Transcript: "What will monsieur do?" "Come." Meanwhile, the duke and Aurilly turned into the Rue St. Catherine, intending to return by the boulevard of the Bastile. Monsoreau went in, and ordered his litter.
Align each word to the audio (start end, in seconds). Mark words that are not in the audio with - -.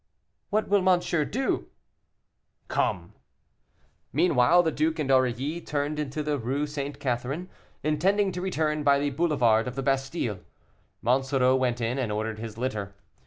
"What 0.49 0.67
will 0.67 0.81
monsieur 0.81 1.25
do?" 1.25 1.67
"Come." 2.69 3.13
Meanwhile, 4.11 4.63
the 4.63 4.71
duke 4.71 4.97
and 4.97 5.11
Aurilly 5.11 5.61
turned 5.61 5.99
into 5.99 6.23
the 6.23 6.39
Rue 6.39 6.65
St. 6.65 6.99
Catherine, 6.99 7.51
intending 7.83 8.31
to 8.31 8.41
return 8.41 8.81
by 8.81 8.97
the 8.97 9.11
boulevard 9.11 9.67
of 9.67 9.75
the 9.75 9.83
Bastile. 9.83 10.39
Monsoreau 11.03 11.55
went 11.55 11.79
in, 11.81 11.99
and 11.99 12.11
ordered 12.11 12.39
his 12.39 12.57
litter. 12.57 12.95